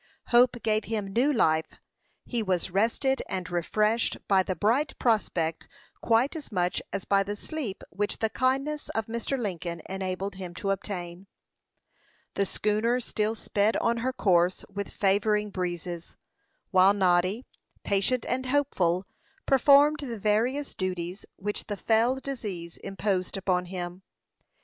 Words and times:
Hope 0.29 0.63
gave 0.63 0.85
him 0.85 1.13
new 1.13 1.31
life. 1.31 1.79
He 2.25 2.41
was 2.41 2.71
rested 2.71 3.21
and 3.29 3.51
refreshed 3.51 4.17
by 4.27 4.41
the 4.41 4.55
bright 4.55 4.97
prospect 4.97 5.67
quite 6.01 6.35
as 6.35 6.51
much 6.51 6.81
as 6.91 7.05
by 7.05 7.21
the 7.21 7.35
sleep 7.35 7.83
which 7.91 8.17
the 8.17 8.31
kindness 8.31 8.89
of 8.89 9.05
Mr. 9.05 9.37
Lincoln 9.37 9.83
enabled 9.87 10.33
him 10.33 10.55
to 10.55 10.71
obtain. 10.71 11.27
The 12.33 12.47
schooner 12.47 12.99
still 12.99 13.35
sped 13.35 13.77
on 13.77 13.97
her 13.97 14.11
course 14.11 14.65
with 14.67 14.89
favoring 14.91 15.51
breezes; 15.51 16.17
while 16.71 16.95
Noddy, 16.95 17.45
patient 17.83 18.25
and 18.27 18.47
hopeful, 18.47 19.05
performed 19.45 19.99
the 19.99 20.17
various 20.17 20.73
duties 20.73 21.27
which 21.35 21.65
the 21.67 21.77
fell 21.77 22.15
disease 22.15 22.77
imposed 22.77 23.37
upon 23.37 23.65
him. 23.65 24.01